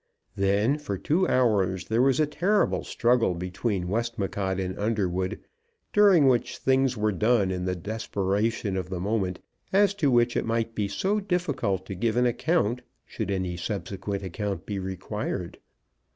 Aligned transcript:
Then 0.35 0.79
for 0.79 0.97
two 0.97 1.27
hours 1.27 1.85
there 1.85 2.01
was 2.01 2.19
a 2.19 2.25
terrible 2.25 2.83
struggle 2.83 3.35
between 3.35 3.87
Westmacott 3.87 4.59
and 4.59 4.75
Underwood, 4.79 5.39
during 5.93 6.27
which 6.27 6.57
things 6.57 6.97
were 6.97 7.11
done 7.11 7.51
in 7.51 7.65
the 7.65 7.75
desperation 7.75 8.75
of 8.75 8.89
the 8.89 8.99
moment, 8.99 9.41
as 9.71 9.93
to 9.93 10.09
which 10.09 10.35
it 10.35 10.43
might 10.43 10.73
be 10.73 10.87
so 10.87 11.19
difficult 11.19 11.85
to 11.85 11.93
give 11.93 12.17
an 12.17 12.25
account, 12.25 12.81
should 13.05 13.29
any 13.29 13.55
subsequent 13.55 14.23
account 14.23 14.65
be 14.65 14.79
required. 14.79 15.59